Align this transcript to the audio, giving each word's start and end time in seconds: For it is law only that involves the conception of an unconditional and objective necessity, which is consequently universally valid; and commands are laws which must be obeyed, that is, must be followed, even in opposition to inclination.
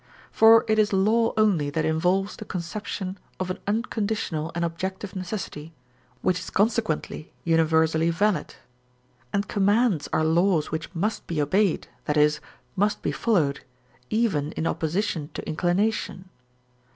For 0.31 0.65
it 0.67 0.79
is 0.79 0.91
law 0.93 1.31
only 1.37 1.69
that 1.69 1.85
involves 1.85 2.35
the 2.37 2.43
conception 2.43 3.19
of 3.39 3.51
an 3.51 3.59
unconditional 3.67 4.51
and 4.55 4.65
objective 4.65 5.15
necessity, 5.15 5.73
which 6.23 6.39
is 6.39 6.49
consequently 6.49 7.31
universally 7.43 8.09
valid; 8.09 8.55
and 9.31 9.47
commands 9.47 10.09
are 10.11 10.23
laws 10.23 10.71
which 10.71 10.89
must 10.95 11.27
be 11.27 11.39
obeyed, 11.39 11.87
that 12.05 12.17
is, 12.17 12.39
must 12.75 13.03
be 13.03 13.11
followed, 13.11 13.59
even 14.09 14.53
in 14.53 14.65
opposition 14.65 15.29
to 15.35 15.47
inclination. 15.47 16.29